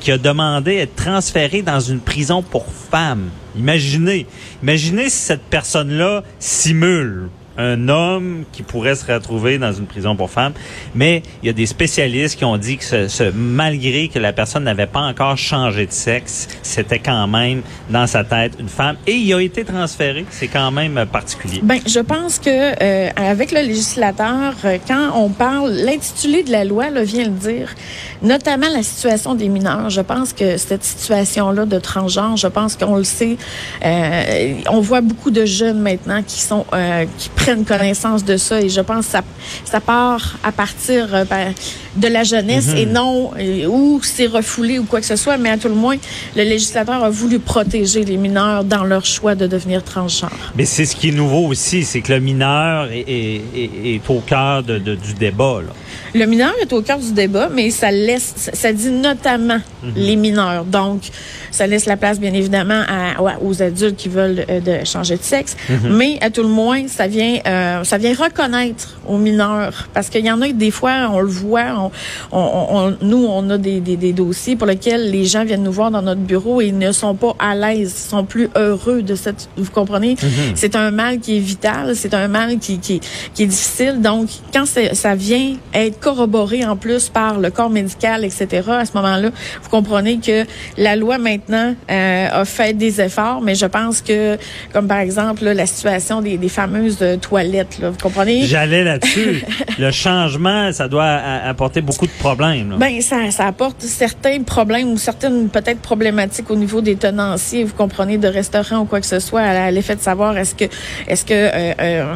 qui 0.00 0.12
a 0.12 0.18
demandé 0.18 0.78
à 0.78 0.82
être 0.82 0.94
transféré 0.94 1.62
dans 1.62 1.80
une 1.80 2.00
prison 2.00 2.42
pour 2.42 2.66
femmes. 2.90 3.30
Imaginez, 3.56 4.26
imaginez 4.62 5.08
si 5.08 5.16
cette 5.16 5.42
personne-là 5.42 6.22
simule 6.38 7.28
un 7.58 7.88
homme 7.88 8.44
qui 8.52 8.62
pourrait 8.62 8.94
se 8.94 9.10
retrouver 9.12 9.58
dans 9.58 9.72
une 9.72 9.86
prison 9.86 10.16
pour 10.16 10.30
femmes. 10.30 10.52
Mais 10.94 11.22
il 11.42 11.46
y 11.46 11.50
a 11.50 11.52
des 11.52 11.66
spécialistes 11.66 12.38
qui 12.38 12.44
ont 12.44 12.56
dit 12.56 12.78
que 12.78 12.84
ce, 12.84 13.08
ce- 13.08 13.30
malgré 13.34 14.08
que 14.08 14.18
la 14.18 14.32
personne 14.32 14.64
n'avait 14.64 14.86
pas 14.86 15.00
encore 15.00 15.36
changé 15.36 15.86
de 15.86 15.92
sexe, 15.92 16.48
c'était 16.62 16.98
quand 17.00 17.26
même 17.26 17.62
dans 17.90 18.06
sa 18.06 18.24
tête 18.24 18.52
une 18.58 18.68
femme. 18.68 18.96
Et 19.06 19.12
il 19.12 19.34
a 19.34 19.40
été 19.42 19.64
transféré. 19.64 20.24
C'est 20.30 20.48
quand 20.48 20.70
même 20.70 21.04
particulier. 21.10 21.60
Ben, 21.62 21.80
je 21.86 22.00
pense 22.00 22.38
que 22.38 22.48
euh, 22.50 23.10
avec 23.16 23.52
le 23.52 23.60
législateur, 23.60 24.54
euh, 24.64 24.78
quand 24.86 25.10
on 25.16 25.28
parle, 25.28 25.72
l'intitulé 25.72 26.42
de 26.44 26.52
la 26.52 26.64
loi 26.64 26.90
là, 26.90 27.02
vient 27.02 27.24
le 27.24 27.30
dire, 27.30 27.74
notamment 28.22 28.68
la 28.72 28.82
situation 28.82 29.34
des 29.34 29.48
mineurs. 29.48 29.90
Je 29.90 30.00
pense 30.00 30.32
que 30.32 30.56
cette 30.56 30.84
situation-là 30.84 31.66
de 31.66 31.78
transgenre, 31.78 32.36
je 32.36 32.46
pense 32.46 32.76
qu'on 32.76 32.96
le 32.96 33.04
sait, 33.04 33.36
euh, 33.84 34.54
on 34.70 34.80
voit 34.80 35.00
beaucoup 35.00 35.30
de 35.30 35.44
jeunes 35.44 35.80
maintenant 35.80 36.22
qui 36.22 36.40
sont 36.40 36.64
euh, 36.72 37.04
qui 37.18 37.28
prennent 37.48 37.64
connaissance 37.64 38.24
de 38.24 38.36
ça 38.36 38.60
et 38.60 38.68
je 38.68 38.80
pense 38.82 39.06
que 39.06 39.12
ça, 39.12 39.22
ça 39.64 39.80
part 39.80 40.36
à 40.44 40.52
partir 40.52 41.14
euh, 41.14 41.24
ben, 41.24 41.54
de 41.96 42.08
la 42.08 42.22
jeunesse 42.22 42.68
et 42.76 42.84
non 42.84 43.30
euh, 43.38 43.66
ou 43.66 44.00
c'est 44.02 44.26
refoulé 44.26 44.78
ou 44.78 44.84
quoi 44.84 45.00
que 45.00 45.06
ce 45.06 45.16
soit, 45.16 45.38
mais 45.38 45.48
à 45.50 45.56
tout 45.56 45.68
le 45.68 45.74
moins, 45.74 45.96
le 46.36 46.42
législateur 46.42 47.02
a 47.02 47.08
voulu 47.10 47.38
protéger 47.38 48.04
les 48.04 48.18
mineurs 48.18 48.64
dans 48.64 48.84
leur 48.84 49.06
choix 49.06 49.34
de 49.34 49.46
devenir 49.46 49.82
transgenre. 49.82 50.52
Mais 50.56 50.66
c'est 50.66 50.84
ce 50.84 50.94
qui 50.94 51.08
est 51.08 51.12
nouveau 51.12 51.46
aussi, 51.46 51.84
c'est 51.84 52.02
que 52.02 52.12
le 52.12 52.20
mineur 52.20 52.90
est, 52.92 53.00
est- 53.08 53.42
est- 53.56 53.94
est 53.94 54.10
au 54.10 54.20
cœur 54.20 54.62
de- 54.62 54.78
de- 54.78 54.94
du 54.94 55.14
débat. 55.14 55.60
Là. 55.66 55.72
Le 56.14 56.26
mineur 56.26 56.52
est 56.60 56.72
au 56.72 56.82
cœur 56.82 56.98
du 56.98 57.12
débat, 57.12 57.48
mais 57.52 57.70
ça 57.70 57.90
laisse, 57.90 58.34
ça, 58.52 58.72
dit 58.72 58.90
notamment 58.90 59.58
les 59.96 60.16
mineurs. 60.16 60.64
Donc, 60.64 61.02
ça 61.50 61.66
laisse 61.66 61.86
la 61.86 61.96
place, 61.96 62.18
bien 62.20 62.32
évidemment, 62.34 62.82
à- 62.88 63.22
ouais, 63.22 63.32
aux 63.42 63.62
adultes 63.62 63.96
qui 63.96 64.08
veulent 64.08 64.44
euh, 64.50 64.60
de 64.60 64.84
changer 64.86 65.16
de 65.16 65.22
sexe. 65.22 65.56
Mais 65.90 66.18
à 66.20 66.30
tout 66.30 66.42
le 66.42 66.48
moins, 66.48 66.88
ça 66.88 67.06
vient 67.06 67.37
vient, 67.42 67.52
euh, 67.52 67.84
ça 67.84 67.98
vient 67.98 68.14
reconnaître 68.14 68.98
aux 69.06 69.18
mineurs 69.18 69.88
parce 69.94 70.08
qu'il 70.08 70.24
y 70.24 70.30
en 70.30 70.40
a 70.40 70.48
que 70.48 70.52
des 70.52 70.70
fois, 70.70 71.08
on 71.10 71.20
le 71.20 71.28
voit, 71.28 71.90
on, 72.32 72.38
on, 72.38 72.96
nous, 73.02 73.24
on 73.26 73.48
a 73.50 73.58
des, 73.58 73.80
des, 73.80 73.96
des, 73.96 74.12
dossiers 74.12 74.56
pour 74.56 74.66
lesquels 74.66 75.10
les 75.10 75.24
gens 75.24 75.44
viennent 75.44 75.62
nous 75.62 75.72
voir 75.72 75.90
dans 75.90 76.02
notre 76.02 76.20
bureau 76.20 76.60
et 76.60 76.66
ils 76.66 76.78
ne 76.78 76.92
sont 76.92 77.14
pas 77.14 77.34
à 77.38 77.54
l'aise, 77.54 77.94
ils 78.06 78.10
sont 78.10 78.24
plus 78.24 78.48
heureux 78.56 79.02
de 79.02 79.14
cette, 79.14 79.48
vous 79.56 79.70
comprenez? 79.70 80.14
Mm-hmm. 80.14 80.52
C'est 80.54 80.76
un 80.76 80.90
mal 80.90 81.18
qui 81.18 81.36
est 81.36 81.40
vital, 81.40 81.94
c'est 81.96 82.14
un 82.14 82.28
mal 82.28 82.58
qui, 82.58 82.78
qui, 82.78 83.00
qui 83.34 83.42
est 83.44 83.46
difficile. 83.46 84.00
Donc, 84.00 84.28
quand 84.52 84.64
ça 84.66 85.14
vient 85.14 85.54
être 85.74 86.00
corroboré 86.00 86.64
en 86.64 86.76
plus 86.76 87.08
par 87.08 87.38
le 87.38 87.50
corps 87.50 87.70
médical, 87.70 88.24
etc., 88.24 88.48
à 88.68 88.84
ce 88.84 88.92
moment-là, 88.94 89.30
vous 89.62 89.70
comprenez 89.70 90.18
que 90.18 90.44
la 90.76 90.96
loi 90.96 91.18
maintenant 91.18 91.74
euh, 91.90 92.28
a 92.30 92.44
fait 92.44 92.72
des 92.72 93.00
efforts, 93.00 93.40
mais 93.40 93.54
je 93.54 93.66
pense 93.66 94.00
que, 94.00 94.36
comme 94.72 94.88
par 94.88 94.98
exemple 94.98 95.44
la 95.44 95.66
situation 95.66 96.20
des, 96.20 96.36
des 96.36 96.48
fameuses 96.48 96.98
toilettes, 97.28 97.78
là, 97.78 97.90
vous 97.90 97.98
comprenez? 97.98 98.46
J'allais 98.46 98.84
là-dessus. 98.84 99.44
le 99.78 99.90
changement, 99.90 100.72
ça 100.72 100.88
doit 100.88 101.04
apporter 101.04 101.80
beaucoup 101.80 102.06
de 102.06 102.12
problèmes. 102.18 102.70
Là. 102.70 102.76
Ben 102.76 103.00
ça, 103.00 103.30
ça 103.30 103.46
apporte 103.46 103.82
certains 103.82 104.42
problèmes 104.42 104.92
ou 104.92 104.98
certaines 104.98 105.48
peut-être 105.48 105.80
problématiques 105.80 106.50
au 106.50 106.56
niveau 106.56 106.80
des 106.80 106.96
tenanciers, 106.96 107.64
vous 107.64 107.74
comprenez, 107.74 108.18
de 108.18 108.28
restaurants 108.28 108.80
ou 108.80 108.84
quoi 108.84 109.00
que 109.00 109.06
ce 109.06 109.20
soit, 109.20 109.42
à 109.42 109.70
l'effet 109.70 109.96
de 109.96 110.00
savoir 110.00 110.36
est-ce 110.36 110.54
que 110.54 110.64
est-ce 111.06 111.24
que 111.24 111.34
euh, 111.34 111.74
euh, 111.80 112.14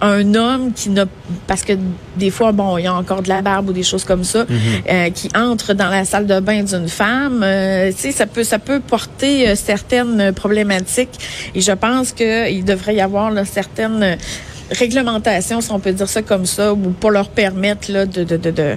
un 0.00 0.34
homme 0.34 0.72
qui 0.72 0.90
n'a 0.90 1.06
parce 1.46 1.62
que 1.62 1.72
des 2.16 2.30
fois 2.30 2.52
bon 2.52 2.78
il 2.78 2.84
y 2.84 2.86
a 2.86 2.94
encore 2.94 3.22
de 3.22 3.28
la 3.28 3.42
barbe 3.42 3.70
ou 3.70 3.72
des 3.72 3.82
choses 3.82 4.04
comme 4.04 4.24
ça 4.24 4.44
euh, 4.90 5.10
qui 5.10 5.28
entre 5.34 5.74
dans 5.74 5.88
la 5.88 6.04
salle 6.04 6.26
de 6.26 6.40
bain 6.40 6.62
d'une 6.62 6.88
femme, 6.88 7.42
euh, 7.42 7.90
tu 7.92 7.98
sais 7.98 8.12
ça 8.12 8.26
peut 8.26 8.44
ça 8.44 8.58
peut 8.58 8.80
porter 8.80 9.48
euh, 9.48 9.54
certaines 9.54 10.32
problématiques 10.32 11.18
et 11.54 11.60
je 11.60 11.72
pense 11.72 12.12
que 12.12 12.50
il 12.50 12.64
devrait 12.64 12.94
y 12.94 13.00
avoir 13.00 13.30
là, 13.30 13.44
certaines 13.44 14.18
réglementations, 14.72 15.60
si 15.60 15.70
on 15.70 15.78
peut 15.78 15.92
dire 15.92 16.08
ça 16.08 16.22
comme 16.22 16.46
ça, 16.46 16.72
ou 16.72 16.76
pour 16.76 17.10
leur 17.10 17.28
permettre 17.28 17.90
là, 17.92 18.06
de, 18.06 18.24
de, 18.24 18.36
de, 18.36 18.50
de, 18.50 18.76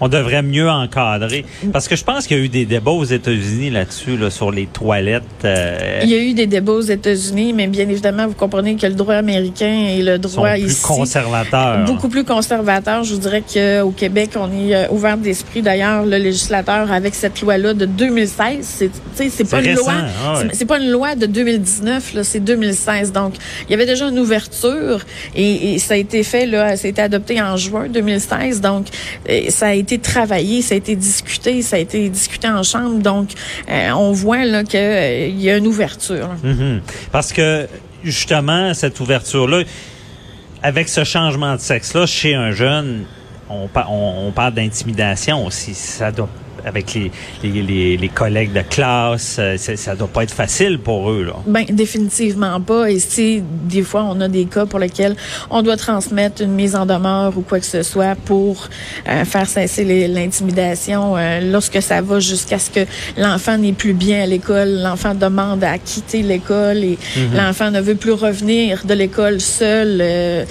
on 0.00 0.08
devrait 0.08 0.42
mieux 0.42 0.68
encadrer. 0.68 1.44
Parce 1.72 1.88
que 1.88 1.96
je 1.96 2.04
pense 2.04 2.26
qu'il 2.26 2.36
y 2.38 2.40
a 2.40 2.44
eu 2.44 2.48
des 2.48 2.64
débats 2.66 2.90
aux 2.92 3.04
États-Unis 3.04 3.70
là-dessus, 3.70 4.16
là, 4.16 4.30
sur 4.30 4.50
les 4.50 4.66
toilettes. 4.66 5.22
euh, 5.44 6.00
Il 6.02 6.08
y 6.10 6.14
a 6.14 6.18
eu 6.18 6.32
des 6.34 6.46
débats 6.46 6.72
aux 6.72 6.80
États-Unis, 6.80 7.52
mais 7.52 7.66
bien 7.66 7.88
évidemment, 7.88 8.26
vous 8.26 8.34
comprenez 8.34 8.76
que 8.76 8.86
le 8.86 8.94
droit 8.94 9.14
américain 9.14 9.86
et 9.90 10.02
le 10.02 10.14
sont 10.22 10.28
droit 10.40 10.52
plus 10.52 10.62
ici 10.66 10.82
conservateurs. 10.82 11.84
beaucoup 11.84 12.08
plus 12.08 12.24
conservateur. 12.24 13.04
Je 13.04 13.14
vous 13.14 13.20
dirais 13.20 13.42
qu'au 13.42 13.90
Québec, 13.90 14.30
on 14.36 14.46
est 14.52 14.74
euh, 14.74 14.88
ouvert 14.90 15.16
d'esprit. 15.16 15.62
D'ailleurs, 15.62 16.04
le 16.04 16.16
législateur 16.18 16.90
avec 16.92 17.14
cette 17.14 17.40
loi-là 17.40 17.74
de 17.74 17.84
2016, 17.86 18.58
c'est 18.62 18.88
tu 18.90 18.94
sais, 19.14 19.28
c'est 19.30 19.48
pas 19.50 19.60
une 19.60 19.66
récent, 19.70 19.82
loi, 19.82 19.92
ah 20.24 20.32
ouais. 20.34 20.46
c'est- 20.50 20.56
c'est 20.58 20.64
pas 20.64 20.78
une 20.78 20.90
loi 20.90 21.14
de 21.14 21.26
2019, 21.26 22.14
là, 22.14 22.24
c'est 22.24 22.40
2016. 22.40 23.12
Donc, 23.12 23.34
il 23.68 23.72
y 23.72 23.74
avait 23.74 23.86
déjà 23.86 24.08
une 24.08 24.18
ouverture 24.18 25.04
et, 25.34 25.74
et 25.74 25.78
ça 25.78 25.94
a 25.94 25.96
été 25.96 26.22
fait 26.22 26.46
là, 26.46 26.76
ça 26.76 26.86
a 26.86 26.90
été 26.90 27.02
adopté 27.02 27.40
en 27.40 27.56
juin 27.56 27.86
2016. 27.88 28.60
Donc, 28.60 28.86
euh, 29.28 29.42
ça 29.50 29.68
a 29.68 29.74
été 29.74 29.89
travaillé, 29.98 30.62
ça 30.62 30.74
a 30.74 30.78
été 30.78 30.96
discuté, 30.96 31.62
ça 31.62 31.76
a 31.76 31.78
été 31.78 32.08
discuté 32.08 32.48
en 32.48 32.62
chambre. 32.62 32.98
Donc, 32.98 33.30
euh, 33.68 33.90
on 33.90 34.12
voit 34.12 34.44
là 34.44 34.64
que 34.64 34.76
euh, 34.76 35.28
y 35.28 35.50
a 35.50 35.56
une 35.56 35.66
ouverture. 35.66 36.28
Mhm. 36.42 36.80
Parce 37.12 37.32
que 37.32 37.66
justement, 38.04 38.72
cette 38.74 38.98
ouverture-là, 39.00 39.62
avec 40.62 40.88
ce 40.88 41.04
changement 41.04 41.54
de 41.54 41.60
sexe-là, 41.60 42.06
chez 42.06 42.34
un 42.34 42.52
jeune, 42.52 43.04
on, 43.48 43.68
on 43.88 44.32
parle 44.32 44.54
d'intimidation 44.54 45.44
aussi. 45.46 45.74
Ça 45.74 46.12
doit 46.12 46.28
avec 46.64 46.94
les, 46.94 47.10
les, 47.42 47.62
les, 47.62 47.96
les 47.96 48.08
collègues 48.08 48.52
de 48.52 48.62
classe, 48.62 49.36
euh, 49.38 49.56
ça, 49.56 49.94
doit 49.94 50.08
pas 50.08 50.22
être 50.22 50.34
facile 50.34 50.78
pour 50.78 51.10
eux. 51.10 51.24
Là. 51.24 51.34
Ben 51.46 51.64
définitivement 51.68 52.60
pas. 52.60 52.90
Et 52.90 52.98
si 52.98 53.42
des 53.42 53.82
fois 53.82 54.04
on 54.04 54.20
a 54.20 54.28
des 54.28 54.46
cas 54.46 54.66
pour 54.66 54.78
lesquels 54.78 55.16
on 55.50 55.62
doit 55.62 55.76
transmettre 55.76 56.42
une 56.42 56.52
mise 56.52 56.74
en 56.74 56.86
demeure 56.86 57.36
ou 57.36 57.42
quoi 57.42 57.60
que 57.60 57.66
ce 57.66 57.82
soit 57.82 58.14
pour 58.24 58.68
euh, 59.08 59.24
faire 59.24 59.48
cesser 59.48 60.08
l'intimidation, 60.08 61.16
euh, 61.16 61.40
lorsque 61.40 61.80
ça 61.82 62.00
va 62.00 62.20
jusqu'à 62.20 62.58
ce 62.58 62.70
que 62.70 62.80
l'enfant 63.16 63.56
n'est 63.58 63.72
plus 63.72 63.92
bien 63.92 64.22
à 64.22 64.26
l'école, 64.26 64.80
l'enfant 64.82 65.14
demande 65.14 65.64
à 65.64 65.78
quitter 65.78 66.22
l'école 66.22 66.78
et 66.84 66.98
l'enfant 67.34 67.70
ne 67.70 67.80
veut 67.80 67.94
plus 67.94 68.12
revenir 68.12 68.84
de 68.84 68.94
l'école 68.94 69.40
seul. 69.40 70.00
euh, 70.00 70.44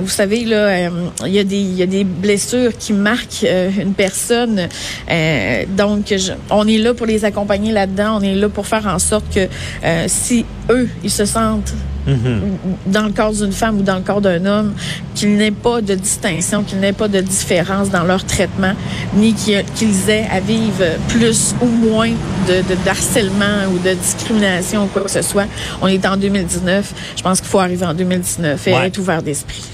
vous 0.00 0.08
savez 0.08 0.44
là, 0.44 0.90
il 1.26 1.32
y 1.32 1.38
a 1.38 1.44
des 1.44 1.58
il 1.58 1.76
y 1.76 1.82
a 1.82 1.86
des 1.86 2.04
blessures 2.04 2.76
qui 2.76 2.92
marquent 2.92 3.46
une 3.78 3.94
personne. 3.94 4.68
Euh, 5.10 5.47
donc 5.68 6.06
je- 6.10 6.32
on 6.50 6.66
est 6.66 6.78
là 6.78 6.94
pour 6.94 7.06
les 7.06 7.24
accompagner 7.24 7.72
là-dedans. 7.72 8.18
On 8.18 8.22
est 8.22 8.34
là 8.34 8.48
pour 8.48 8.66
faire 8.66 8.86
en 8.86 8.98
sorte 8.98 9.24
que 9.34 9.46
euh, 9.84 10.04
si 10.08 10.44
eux 10.70 10.88
ils 11.02 11.10
se 11.10 11.24
sentent 11.24 11.74
Mhm. 12.06 12.40
dans 12.86 13.02
le 13.02 13.12
corps 13.12 13.32
d'une 13.32 13.52
femme 13.52 13.80
ou 13.80 13.82
dans 13.82 13.96
le 13.96 14.00
corps 14.02 14.22
d'un 14.22 14.46
homme, 14.46 14.72
qu'il 15.14 15.36
n'ait 15.36 15.50
pas 15.50 15.82
de 15.82 15.94
distinction, 15.94 16.62
qu'il 16.62 16.78
n'ait 16.80 16.94
pas 16.94 17.06
de 17.08 17.20
différence 17.20 17.90
dans 17.90 18.04
leur 18.04 18.24
traitement, 18.24 18.72
ni 19.14 19.34
qu'il- 19.34 19.62
qu'ils 19.74 20.08
aient 20.08 20.26
à 20.32 20.40
vivre 20.40 20.84
plus 21.08 21.54
ou 21.60 21.66
moins 21.66 22.08
de, 22.48 22.54
de, 22.66 22.74
d'harcèlement 22.82 23.66
ou 23.74 23.78
de 23.86 23.92
discrimination 23.92 24.84
ou 24.84 24.86
quoi 24.86 25.02
que 25.02 25.10
ce 25.10 25.20
soit. 25.20 25.44
On 25.82 25.86
est 25.88 26.06
en 26.06 26.16
2019. 26.16 26.94
Je 27.14 27.22
pense 27.22 27.40
qu'il 27.40 27.50
faut 27.50 27.58
arriver 27.58 27.84
en 27.84 27.92
2019 27.92 28.66
et 28.68 28.72
Ouais. 28.72 28.86
être 28.86 28.96
ouvert 28.98 29.22
d'esprit. 29.22 29.64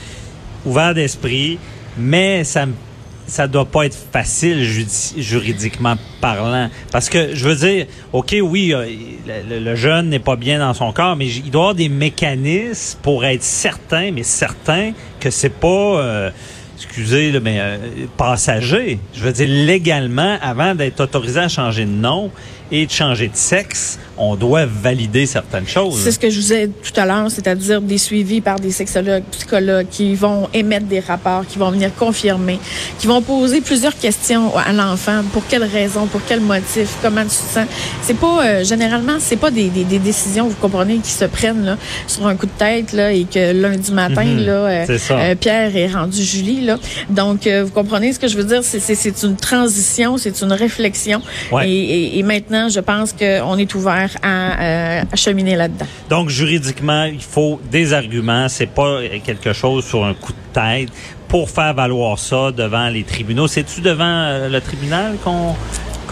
Ouvert 0.67 0.93
d'esprit, 0.93 1.59
mais 1.97 2.43
ça 2.43 2.67
me 2.67 2.73
ça 3.27 3.47
doit 3.47 3.65
pas 3.65 3.87
être 3.87 3.97
facile 4.13 4.65
juridiquement 5.17 5.97
parlant. 6.21 6.69
Parce 6.93 7.09
que 7.09 7.35
je 7.35 7.49
veux 7.49 7.57
dire 7.57 7.87
OK 8.13 8.35
oui 8.43 8.73
euh, 8.75 8.87
le, 9.27 9.75
jeune 9.75 10.11
n'est 10.11 10.19
pas 10.19 10.37
bien 10.37 10.59
dans 10.59 10.75
son 10.75 10.93
corps 10.93 11.17
mais 11.17 11.27
il 11.27 11.51
doit 11.51 11.63
avoir 11.63 11.75
des 11.75 11.89
mécanismes 11.89 12.99
pour 13.03 13.25
être 13.25 13.43
certain 13.43 14.11
mais 14.11 14.23
certain 14.23 14.93
que 15.21 15.31
c'est 15.31 15.49
pas 15.49 15.69
euh, 15.69 16.31
excusez 16.77 17.33
là, 17.33 17.41
mais 17.41 17.59
euh, 17.61 17.79
passager. 18.17 18.99
Je 19.15 19.21
veux 19.21 19.33
dire 19.33 19.49
légalement 19.49 20.37
avant 20.43 20.75
d'être 20.75 21.01
autorisé 21.01 21.41
à 21.41 21.49
changer 21.49 21.85
de 21.85 21.91
nom 21.91 22.31
et 22.71 22.87
de 22.87 22.91
changer 22.91 23.29
de 23.29 23.37
sexe 23.37 23.99
on 24.17 24.37
doit 24.37 24.67
valider 24.67 25.27
certaines 25.27 25.67
choses 25.67 25.99
C'est 26.03 26.13
ce 26.13 26.19
que 26.19 26.31
je 26.31 26.37
vous 26.37 26.41
disais 26.43 26.69
tout 26.69 26.99
à 27.01 27.07
l'heure, 27.07 27.31
c'est-à-dire 27.31 27.81
des 27.81 27.99
suivis 27.99 28.41
par 28.41 28.61
des 28.61 28.71
sexologues, 28.71 29.23
psychologues 29.33 29.87
qui 29.91 30.15
vont 30.15 30.49
émettre 30.55 30.87
des 30.87 31.01
rapports, 31.01 31.45
qui 31.47 31.59
vont 31.59 31.71
venir 31.71 31.91
confirmer, 31.95 32.59
qui 32.99 33.07
vont 33.07 33.23
poser 33.23 33.61
plusieurs 33.61 33.97
questions 33.99 34.57
à 34.57 34.73
l'enfant. 34.73 35.23
Pour 35.33 35.47
quelle 35.47 35.65
raison, 35.65 36.07
pour 36.07 36.21
quel 36.29 36.41
motif, 36.41 36.89
comment 37.03 37.23
tu 37.23 37.29
te 37.29 37.33
sens? 37.55 37.67
C'est 38.03 38.17
pas 38.19 38.45
euh, 38.45 38.65
généralement, 38.65 39.17
c'est 39.19 39.37
pas 39.37 39.51
des, 39.51 39.69
des, 39.69 39.85
des 39.85 39.99
décisions, 39.99 40.49
vous 40.49 40.57
comprenez, 40.61 40.99
qui 40.99 41.11
se 41.11 41.25
prennent 41.25 41.65
là 41.65 41.77
sur 42.07 42.27
un 42.27 42.37
coup 42.37 42.47
de 42.47 42.53
tête 42.59 42.93
là 42.93 43.13
et 43.13 43.25
que 43.25 43.53
lundi 43.53 43.93
matin 43.93 44.25
Mhm. 44.25 44.47
là, 44.47 44.53
euh, 44.53 44.87
euh, 45.11 45.35
Pierre 45.35 45.77
est 45.77 45.89
rendu 45.89 46.23
Julie 46.23 46.61
là. 46.65 46.79
Donc 47.11 47.47
euh, 47.47 47.65
vous 47.65 47.71
comprenez 47.73 48.13
ce 48.13 48.19
que 48.19 48.29
je 48.29 48.37
veux 48.37 48.45
dire, 48.45 48.63
c'est 48.63 48.81
c'est 48.81 48.95
c'est 48.95 49.23
une 49.23 49.37
transition, 49.37 50.17
c'est 50.19 50.41
une 50.41 50.53
réflexion. 50.53 51.21
Ouais. 51.53 51.69
Et, 51.69 51.73
et, 52.15 52.19
et 52.19 52.23
maintenant, 52.23 52.69
je 52.69 52.81
pense 52.81 53.13
qu'on 53.13 53.57
est 53.59 53.75
ouvert 53.75 54.04
à, 54.23 54.61
euh, 54.61 55.03
cheminer 55.15 55.57
là-dedans. 55.57 55.87
Donc 56.11 56.29
juridiquement, 56.29 57.05
il 57.05 57.23
faut 57.23 57.61
des 57.71 57.93
arguments. 57.93 58.49
C'est 58.49 58.67
pas 58.67 59.01
quelque 59.25 59.53
chose 59.53 59.85
sur 59.85 60.05
un 60.05 60.15
coup 60.15 60.33
de 60.33 60.53
tête 60.53 60.91
pour 61.29 61.51
faire 61.51 61.75
valoir 61.75 62.19
ça 62.19 62.53
devant 62.53 62.89
les 62.89 63.03
tribunaux. 63.03 63.49
C'est-tu 63.49 63.81
devant 63.81 64.05
euh, 64.05 64.49
le 64.49 64.61
tribunal 64.61 65.17
qu'on 65.25 65.55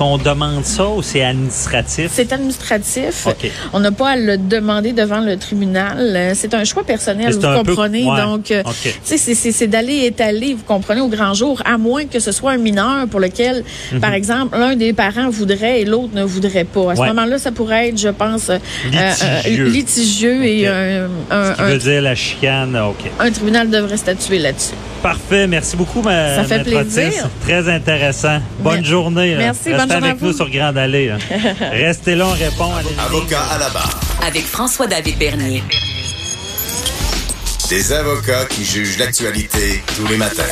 qu'on 0.02 0.18
demande 0.18 0.64
ça 0.64 0.86
ou 0.88 1.00
c'est 1.02 1.22
administratif? 1.22 2.10
C'est 2.12 2.32
administratif. 2.32 3.28
On 3.72 3.80
n'a 3.80 3.92
pas 3.92 4.10
à 4.10 4.16
le 4.16 4.36
demander 4.36 4.92
devant 4.92 5.20
le 5.20 5.36
tribunal. 5.36 5.96
Euh, 6.16 6.32
C'est 6.34 6.54
un 6.54 6.64
choix 6.64 6.82
personnel, 6.82 7.32
vous 7.32 7.40
peu- 7.40 7.54
comprenez. 7.74 8.04
ouais. 8.04 8.20
Donc, 8.22 8.50
euh, 8.50 8.62
c'est- 9.04 9.66
d'aller 9.68 10.06
étaler, 10.06 10.54
vous 10.54 10.64
comprenez, 10.64 11.00
au 11.00 11.08
grand 11.08 11.34
jour, 11.34 11.62
à 11.64 11.78
moins 11.78 12.04
que 12.06 12.18
ce 12.18 12.32
soit 12.32 12.52
un 12.52 12.56
mineur 12.58 13.06
pour 13.08 13.20
lequel, 13.20 13.62
par 14.00 14.12
exemple, 14.12 14.58
l'un 14.58 14.74
des 14.74 14.92
parents 14.92 15.30
voudrait 15.30 15.82
et 15.82 15.84
l'autre 15.84 16.14
ne 16.14 16.24
voudrait 16.24 16.64
pas. 16.64 16.92
À 16.92 16.96
ce 16.96 17.00
Mhm. 17.00 17.06
Ouais. 17.08 17.14
moment-là, 17.14 17.38
ça 17.38 17.52
pourrait 17.52 17.88
être, 17.90 17.98
je 18.00 18.08
pense, 18.08 18.50
euh, 18.50 18.58
Litigieux. 18.90 19.66
euh, 19.66 19.68
litigieux 19.70 20.44
et 20.44 20.66
un, 20.66 21.08
un- 21.30 21.52
Ce 21.52 21.56
qui 21.56 21.62
un- 21.62 21.66
veut 21.68 21.78
dire 21.78 22.02
la 22.02 22.14
chicane, 22.14 22.76
OK. 22.76 23.08
un 23.20 23.30
tribunal 23.30 23.70
devrait 23.70 23.96
statuer 23.96 24.38
là-dessus. 24.38 24.74
Parfait. 25.02 25.46
Merci 25.48 25.76
beaucoup, 25.76 26.00
ma, 26.00 26.36
Ça 26.36 26.44
fait 26.44 26.60
plaisir. 26.62 27.28
Très 27.44 27.68
intéressant. 27.68 28.38
Bonne 28.60 28.74
Mer- 28.76 28.84
journée. 28.84 29.32
là. 29.32 29.38
Merci, 29.38 29.70
bonne 29.72 29.88
avec 29.96 30.10
à 30.10 30.14
nous 30.14 30.30
vous. 30.30 30.32
sur 30.36 30.50
Grande 30.50 30.78
Allée. 30.78 31.08
là. 31.08 31.18
Restez 31.70 32.14
là, 32.14 32.26
on 32.26 32.32
répond 32.32 32.72
à. 32.74 33.04
Avocat 33.04 33.42
à 33.52 33.58
la 33.58 33.68
barre. 33.70 34.00
Avec 34.26 34.44
François-David 34.46 35.18
Bernier. 35.18 35.62
Des 37.68 37.92
avocats 37.92 38.44
qui 38.46 38.64
jugent 38.64 38.98
l'actualité 38.98 39.82
tous 39.96 40.06
les 40.08 40.16
matins. 40.16 40.42